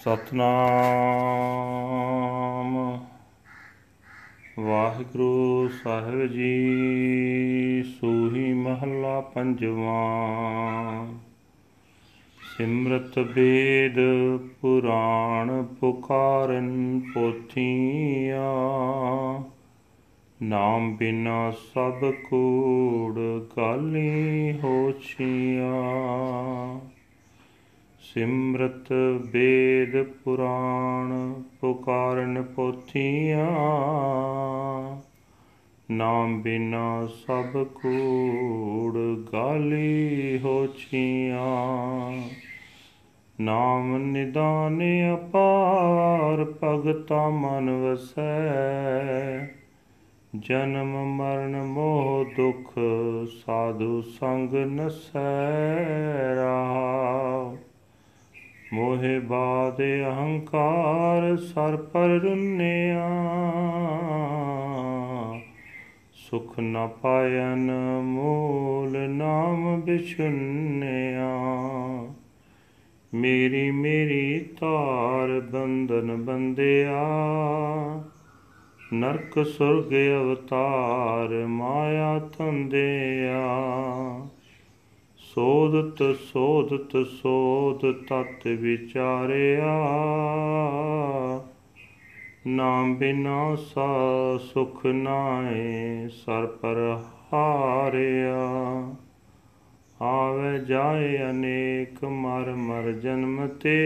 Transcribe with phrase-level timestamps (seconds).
[0.00, 3.00] ਸਤਨਾਮ।
[4.58, 11.06] ਵਾਹਿਗੁਰੂ ਸਾਹਿਬ ਜੀ, ਸੂਹੀ ਮਹੱਲਾ ਪੰਜਵਾਂ।
[12.56, 13.96] ਸਿਮਰਤ ਵੇਦ
[14.60, 19.42] ਪੁਰਾਣ ਪੁਕਾਰਨ ਪੋਥੀਆਂ।
[20.42, 26.80] ਨਾਮ ਬਿਨਾ ਸਭ ਕੂੜ ਗਾਲੀ ਹੋਛੀਆਂ।
[28.14, 28.92] ਸਿਮਰਤ
[29.32, 33.46] ਵੇਦ ਪੁਰਾਣ ਪੁਕਾਰਨ ਪੋਥੀਆਂ।
[35.90, 38.98] ਨਾਮ ਬਿਨਾ ਸਭ ਕੂੜ
[39.32, 42.12] ਗਾਲੀ ਹੋਛੀਆਂ
[43.40, 44.80] ਨਾਮ ਨਿਦਾਨ
[45.14, 49.46] ਅਪਾਰ ਭਗਤਾ ਮਨ ਵਸੈ।
[50.36, 52.74] ਜਨਮ ਮਰਨ ਮੋਹ ਦੁਖ
[53.46, 55.50] ਸਾਧੂ ਸੰਗ ਨਸੈ
[56.34, 57.56] ਰਹਾ।
[58.72, 63.08] ਮੋਹਿ ਬਾਦ ਅਹੰਕਾਰ ਸਰ ਪਰ ਰੁੰਨਿਆ।
[66.12, 71.30] ਸੁਖ ਨ ਪਾਇਨ ਮੂਲ ਨਾਮ ਬਿਸ਼ੁੰਨਿਆ
[73.14, 77.04] ਮੇਰੀ ਮੇਰੀ ਤਾਰ ਬੰਧਨ ਬੰਦਿਆ
[78.92, 83.42] ਨਰਕ ਸੁਰਗ ਅਵਤਾਰ ਮਾਇਆ ਤੰਦਿਆ
[85.34, 89.78] ਸੋਧਤ ਸੋਧਤ, ਸੋਧ ਤਤ ਵਿਚਾਰਿਆ।
[92.46, 93.88] ਨਾਮ ਬਿਨਾ ਸਾ
[94.38, 96.98] ਸੁਖ ਨਾਏ ਸਰ ਪਰ
[97.32, 98.94] ਹਾਰਿਆ।
[100.02, 103.78] ਆਵੇ ਜਾਏ ਅਨੇਕ ਮਰ ਮਰ ਜਨਮ ਤੇ।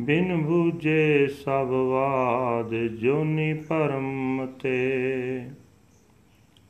[0.00, 5.00] ਬਿਨ ਬੂਝੇ ਸਭ ਬਾਦ ਜੋਨੀ ਪਰਮ ਤੇ।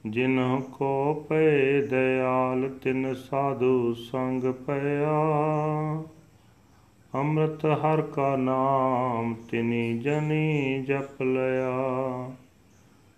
[0.06, 5.18] ਜਿਨ ਕੋ ਪਏ ਦਇਆਲ, ਤਿਨ ਸਾਧੂ ਸੰਗ ਪਿਆ।
[7.14, 12.30] ਅੰਮ੍ਰਿਤ ਹਰ ਕਾ ਨਾਮ, ਤਿਨੀ ਜਨੀ ਜਪ ਲਿਆ।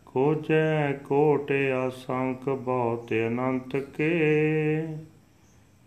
[0.07, 1.53] ਕੋਜੈ ਕੋਟ
[1.89, 4.23] ਅਸੰਖ, ਬਹੁਤ ਅਨੰਤ ਕੇ।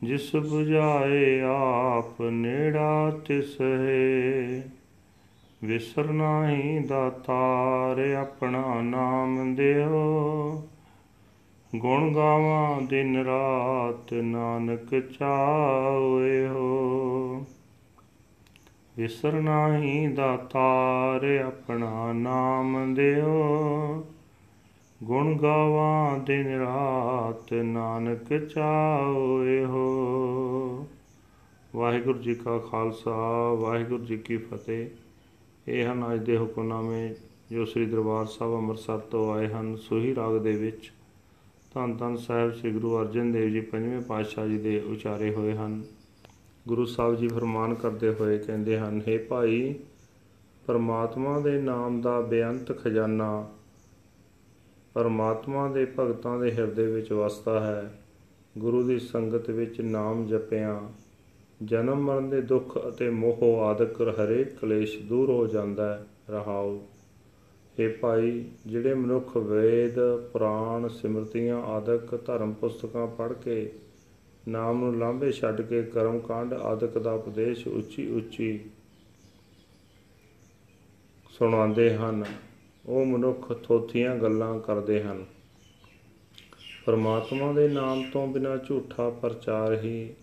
[0.03, 4.71] ਜਿਸ 부ਝਾਏ ਆਪ ਨੇੜਾ ਤਿਸ ਹੈ
[5.63, 10.67] ਵਿਸਰ ਨਾਹੀ ਦਾਤਾਰ ਆਪਣਾ ਨਾਮ ਦਿਓ।
[11.77, 17.45] ਗੁਣ ਗਾਵਾਂ ਦਿਨ ਰਾਤ ਨਾਨਕ ਚਾਵੇ ਹੋ।
[18.97, 23.35] ਵਿਸਰ ਨਾਹੀ ਦਾਤਾਰ ਆਪਣਾ ਨਾਮ ਦਿਓ।
[25.03, 30.87] ਗੁਣ ਗਾਵਾਂ ਦਿਨ ਰਾਤ ਨਾਨਕ ਚਾਵੇ ਹੋ।
[31.75, 34.87] ਵਾਹਿਗੁਰੂ ਜੀ ਕਾ ਖਾਲਸਾ, ਵਾਹਿਗੁਰੂ ਜੀ ਕੀ ਫਤਿਹ।
[35.67, 37.15] ਇਹ ਹਨ ਅੱਜ ਦੇ ਹੁਕਮਨਾਮੇ
[37.51, 40.91] ਜੋ ਸ੍ਰੀ ਦਰਬਾਰ ਸਾਹਿਬ ਅੰਮ੍ਰਿਤਸਰ ਤੋਂ ਆਏ ਹਨ। ਸੋਹੀ ਰਾਗ ਦੇ ਵਿੱਚ
[41.75, 45.83] ਧੰਨ ਧੰਨ ਸਾਹਿਬ ਸ੍ਰੀ ਗੁਰੂ ਅਰਜਨ ਦੇਵ ਜੀ ਪੰਜਵੇਂ ਪਾਤਸ਼ਾਹ ਜੀ ਦੇ ਉਚਾਰੇ ਹੋਏ ਹਨ।
[46.67, 49.75] ਗੁਰੂ ਸਾਹਿਬ ਜੀ ਫਰਮਾਨ ਕਰਦੇ ਹੋਏ ਕਹਿੰਦੇ ਹਨ हे ਭਾਈ,
[50.67, 53.49] ਪਰਮਾਤਮਾ ਦੇ ਨਾਮ ਦਾ ਬੇਅੰਤ ਖਜ਼ਾਨਾ
[54.93, 58.01] ਪਰਮਾਤਮਾ ਦੇ ਭਗਤਾਂ ਦੇ ਹਿਰਦੇ ਵਿੱਚ ਵਸਦਾ ਹੈ।
[58.57, 60.79] ਗੁਰੂ ਦੀ ਸੰਗਤ ਵਿੱਚ ਨਾਮ ਜਪਿਆਂ।
[61.63, 66.79] ਜਨਮ ਮਰਨ ਦੇ ਦੁੱਖ ਅਤੇ ਮੋਹ ਆਦਿਕ ਹਰੇਕ ਕਲੇਸ਼ ਦੂਰ ਹੋ ਜਾਂਦਾ ਹੈ। ਰਹਾਉ
[67.79, 69.99] ਇਹ ਭਾਈ, ਜਿਹੜੇ ਮਨੁੱਖ ਵੇਦ,
[70.33, 73.71] ਪੁਰਾਣ, ਸਿਮਰਤੀਆਂ, ਆਦਿਕ ਧਰਮ ਪੁਸਤਕਾਂ ਪੜ੍ਹ ਕੇ
[74.47, 78.59] ਨਾਮ ਨੂੰ ਲਾਂਭੇ ਛੱਡ ਕੇ ਕਰਮ ਕਾਂਡ ਆਦਿਕ ਦਾ ਉਪਦੇਸ਼ ਉੱਚੀ ਉੱਚੀ
[81.29, 82.25] ਸੁਣਾਉਂਦੇ ਹਨ,
[82.85, 85.25] ਉਹ ਮਨੁੱਖ ਥੋਥੀਆਂ ਗੱਲਾਂ ਕਰਦੇ ਹਨ।
[86.85, 90.13] ਪਰਮਾਤਮਾ ਦੇ ਨਾਮ ਤੋਂ ਬਿਨਾ ਝੂਠਾ ਪ੍ਰਚਾਰ ਹੀ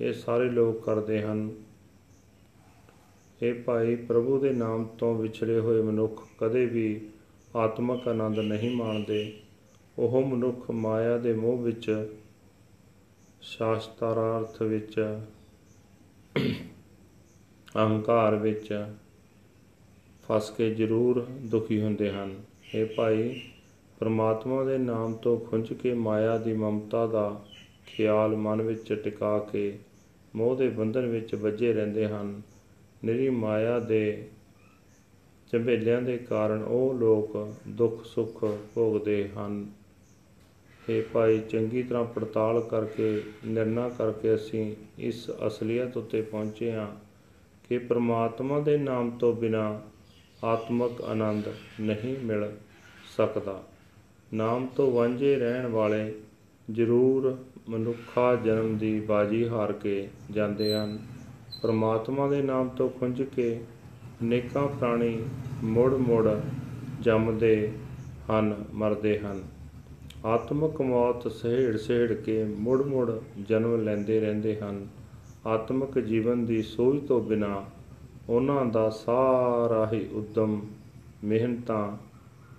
[0.00, 1.50] ਇਹ ਸਾਰੇ ਲੋਕ ਕਰਦੇ ਹਨ।
[3.42, 7.08] ਇਹ ਭਾਈ, ਪ੍ਰਭੂ ਦੇ ਨਾਮ ਤੋਂ ਵਿਛੜੇ ਹੋਏ ਮਨੁੱਖ ਕਦੇ ਵੀ
[7.56, 9.40] ਆਤਮਿਕ ਆਨੰਦ ਨਹੀਂ ਮਾਣਦੇ।
[9.98, 12.08] ਉਹ ਮਨੁੱਖ ਮਾਇਆ ਦੇ ਮੋਹ ਵਿੱਚ,
[13.40, 15.18] ਸ਼ਾਸਤਰਾਰਥ ਵਿੱਚ,
[17.76, 18.86] ਅਹੰਕਾਰ ਵਿੱਚ
[20.22, 22.42] ਫਸ ਕੇ ਜ਼ਰੂਰ ਦੁਖੀ ਹੁੰਦੇ ਹਨ।
[22.74, 23.40] ਇਹ ਭਾਈ,
[23.98, 27.44] ਪਰਮਾਤਮਾ ਦੇ ਨਾਮ ਤੋਂ ਖੁੰਝ ਕੇ ਮਾਇਆ ਦੀ ਮਮਤਾ ਦਾ
[27.86, 29.78] ਖਿਆਲ ਮਨ ਵਿੱਚ ਟਿਕਾ ਕੇ
[30.36, 32.42] ਮੋਹ ਦੇ ਬੰਧਨ ਵਿੱਚ ਵੱਜੇ ਰਹਿੰਦੇ ਹਨ।
[33.04, 34.28] ਨਿਰੀ ਮਾਇਆ ਦੇ
[35.52, 38.44] ਝੰਬੇਲਿਆਂ ਦੇ ਕਾਰਨ ਉਹ ਲੋਕ ਦੁੱਖ ਸੁੱਖ
[38.74, 39.70] ਭੋਗਦੇ ਹਨ।
[40.88, 46.88] ਇਹ ਭਾਈ, ਚੰਗੀ ਤਰ੍ਹਾਂ ਪੜਤਾਲ ਕਰਕੇ, ਨਿਰਣਾ ਕਰਕੇ ਅਸੀਂ ਇਸ ਅਸਲੀਅਤ ਉੱਤੇ ਪਹੁੰਚੇ ਹਾਂ
[47.68, 49.80] ਕਿ ਪ੍ਰਮਾਤਮਾ ਦੇ ਨਾਮ ਤੋਂ ਬਿਨਾ
[50.44, 51.48] ਆਤਮਿਕ ਆਨੰਦ
[51.80, 52.52] ਨਹੀਂ ਮਿਲ
[53.16, 53.62] ਸਕਦਾ।
[54.34, 56.14] ਨਾਮ ਤੋਂ ਵਾਂਝੇ ਰਹਿਣ ਵਾਲੇ
[56.70, 57.38] ਜ਼ਰੂਰ
[57.68, 60.98] ਮਨੁੱਖਾ ਜਨਮ ਦੀ ਬਾਜੀ ਹਾਰ ਕੇ ਜਾਂਦੇ ਹਨ।
[61.62, 63.60] ਪਰਮਾਤਮਾ ਦੇ ਨਾਮ ਤੋਂ ਖੁੰਝ ਕੇ
[64.22, 65.22] ਅਨੇਕਾਂ ਪ੍ਰਾਣੀ
[65.64, 66.28] ਮੁੜ ਮੁੜ
[67.00, 67.72] ਜੰਮਦੇ
[68.30, 69.42] ਹਨ, ਮਰਦੇ ਹਨ।
[70.24, 73.12] ਆਤਮਿਕ ਮੌਤ ਸਹਿੜ ਸਹਿੜ ਕੇ ਮੁੜ ਮੁੜ
[73.48, 74.86] ਜਨਮ ਲੈਂਦੇ ਰਹਿੰਦੇ ਹਨ।
[75.46, 77.64] ਆਤਮਿਕ ਜੀਵਨ ਦੀ ਸੋਝ ਤੋਂ ਬਿਨਾ
[78.28, 80.62] ਉਹਨਾਂ ਦਾ ਸਾਰਾ ਹੀ ਉਦਮ,
[81.24, 81.96] ਮਿਹਨਤਾਂ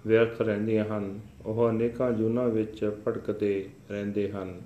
[0.07, 4.62] ਵਿਅਰਥ ਰਹਿੰਦੀਆਂ ਹਨ। ਉਹ ਅਨੇਕਾਂ ਜੂਨਾਂ ਵਿੱਚ ਭਟਕਦੇ ਰਹਿੰਦੇ ਹਨ।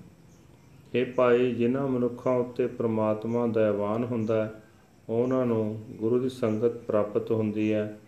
[0.96, 4.62] ਇਹ ਭਾਈ, ਜਿਨ੍ਹਾਂ ਮਨੁੱਖਾਂ ਉੱਤੇ ਪ੍ਰਮਾਤਮਾ ਦਇਆਵਾਨ ਹੁੰਦਾ ਹੈ,
[5.08, 7.98] ਉਹਨਾਂ ਨੂੰ ਗੁਰੂ ਦੀ ਸੰਗਤ ਪ੍ਰਾਪਤ ਹੁੰਦੀ ਹੈ।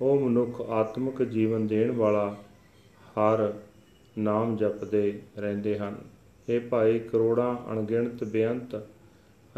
[0.00, 2.36] ਉਹ ਮਨੁੱਖ ਆਤਮਿਕ ਜੀਵਨ ਦੇਣ ਵਾਲਾ
[3.10, 3.52] ਹਰ
[4.18, 5.96] ਨਾਮ ਜਪਦੇ ਰਹਿੰਦੇ ਹਨ।
[6.48, 8.86] ਇਹ ਭਾਈ, ਕਰੋੜਾਂ ਅਣਗਿਣਤ ਬੇਅੰਤ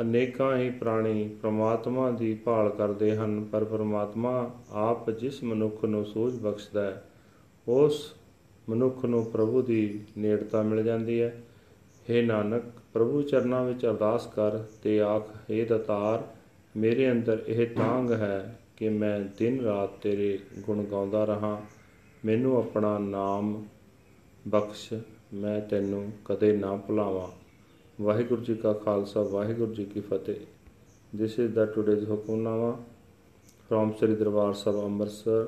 [0.01, 6.39] ਅਨੇਕਾਂ ਹੀ ਪ੍ਰਾਣੀ ਪ੍ਰਮਾਤਮਾ ਦੀ ਭਾਲ ਕਰਦੇ ਹਨ, ਪਰ ਪ੍ਰਮਾਤਮਾ ਆਪ ਜਿਸ ਮਨੁੱਖ ਨੂੰ ਸੋਝ
[6.39, 7.05] ਬਖਸ਼ਦਾ ਹੈ,
[7.69, 8.15] ਉਸ
[8.69, 11.43] ਮਨੁੱਖ ਨੂੰ ਪ੍ਰਭੂ ਦੀ ਨੇੜਤਾ ਮਿਲ ਜਾਂਦੀ ਹੈ।
[12.09, 12.63] हे ਨਾਨਕ,
[12.93, 16.29] ਪ੍ਰਭੂ ਚਰਨਾਂ ਵਿੱਚ ਅਰਦਾਸ ਕਰ ਤੇ ਆਖ हे ਦਤਾਰ,
[16.77, 21.63] ਮੇਰੇ ਅੰਦਰ ਇਹ ਤਾਂਗ ਹੈ ਕਿ ਮੈਂ ਦਿਨ ਰਾਤ ਤੇਰੇ ਗੁਣ ਗਾਉਂਦਾ ਰਹਾ।
[22.25, 23.65] ਮੈਨੂੰ ਆਪਣਾ ਨਾਮ
[24.49, 24.93] ਬਖਸ਼,
[25.35, 27.29] ਮੈਂ ਤੈਨੂੰ ਕਦੇ ਨਾ ਭੁਲਾਵਾਂ।
[28.03, 30.37] ਵਾਹਿਗੁਰੂ ਜੀ ਕਾ ਖਾਲਸਾ, ਵਾਹਿਗੁਰੂ ਜੀ ਕੀ ਫਤਿਹ।
[31.19, 32.79] This is the today's Hukamnama
[33.71, 35.43] from Sri Darbar Sahib Amritsar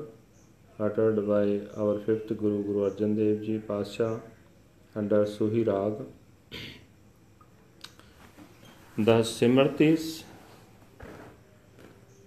[0.79, 1.45] uttered by
[1.77, 4.07] our fifth Guru Guru Arjan Dev Ji Pasha
[4.95, 5.97] under Suhi Rag.
[8.97, 10.23] The Simritis,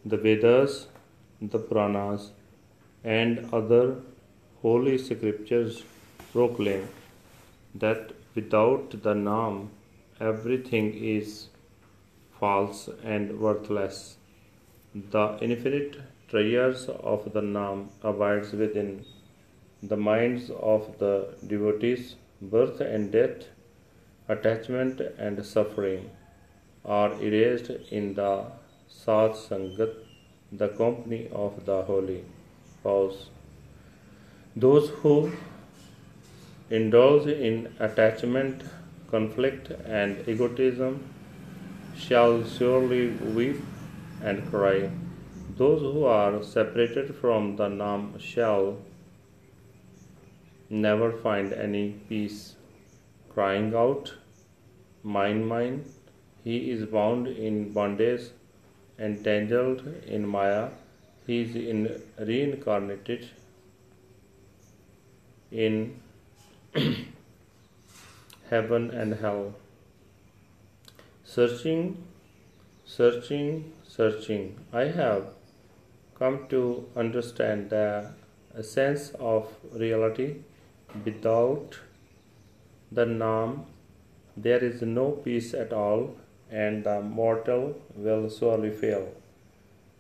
[0.05, 0.89] the Vedas,
[1.41, 2.31] the Puranas,
[3.05, 3.97] and other
[4.63, 5.85] holy scriptures
[6.33, 6.89] proclaim
[7.75, 9.69] that without the Naam
[10.21, 11.49] everything is
[12.41, 14.17] false and worthless.
[14.95, 19.05] The infinite treasures of the Naam abides within
[19.83, 22.17] the minds of the devotees.
[22.41, 23.45] Birth and death,
[24.29, 26.11] attachment and suffering
[26.85, 28.45] are erased in the
[28.89, 29.95] Sat Sangat,
[30.53, 32.25] the company of the holy.
[32.83, 33.31] Pause.
[34.55, 35.33] Those who
[36.71, 38.63] indulge in attachment,
[39.11, 41.09] conflict, and egotism
[41.97, 43.61] shall surely weep
[44.23, 44.91] and cry.
[45.57, 48.79] Those who are separated from the Nam shall
[50.69, 52.56] never find any peace.
[53.37, 54.15] Crying out,
[55.03, 55.85] Mine, mine,
[56.43, 58.31] he is bound in bondage,
[58.99, 60.71] entangled in Maya,
[61.27, 63.29] he is in reincarnated
[65.51, 66.01] in
[68.49, 69.55] heaven and hell.
[71.23, 72.05] Searching,
[72.87, 75.27] searching, searching, I have
[76.19, 78.13] come to understand the
[78.59, 80.37] essence of reality.
[81.05, 81.77] Without
[82.93, 83.65] the Naam,
[84.37, 86.17] there is no peace at all,
[86.51, 89.09] and the mortal will surely fail.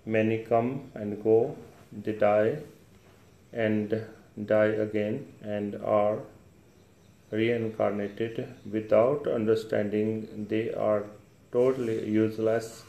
[0.05, 1.57] Many come and go,
[1.93, 2.59] they die
[3.53, 4.05] and
[4.45, 6.19] die again, and are
[7.31, 8.55] reincarnated.
[8.71, 11.05] Without understanding they are
[11.53, 12.85] totally useless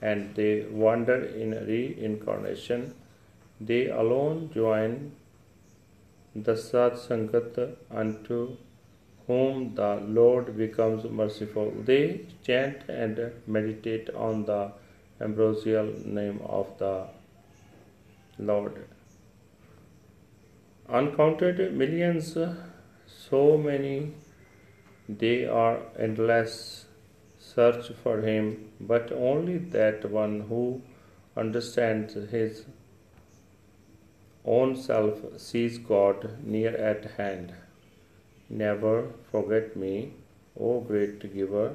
[0.00, 2.94] and they wander in reincarnation.
[3.60, 5.12] They alone join
[6.34, 8.56] the sat sangat unto
[9.26, 11.72] whom the lord becomes merciful.
[11.84, 14.72] They chant and meditate on the
[15.20, 17.06] ambrosial name of the
[18.38, 18.84] lord.
[20.88, 22.36] Uncounted millions
[23.06, 24.12] so many
[25.08, 26.86] they are endless.
[27.38, 30.80] Search for him but only that one who
[31.36, 32.64] understands his
[34.44, 37.52] own self sees god near at hand
[38.49, 38.95] never
[39.31, 40.13] forget me
[40.57, 41.67] o great giver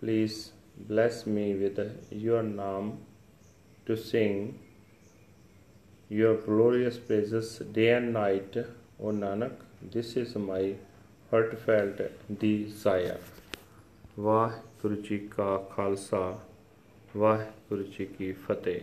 [0.00, 0.52] please
[0.88, 1.80] bless me with
[2.26, 2.90] your name
[3.86, 4.58] to sing
[6.10, 8.58] your glorious praises day and night
[9.00, 9.64] o nanak
[9.94, 10.64] this is my
[11.32, 12.04] heartfelt
[12.44, 13.22] desire
[14.18, 16.40] Waheguru ji ਕਾ ਖਾਲਸਾ
[17.16, 18.80] ਵਾਹਿਗੁਰੂ ਜੀ ਕੀ ਫਤਿਹ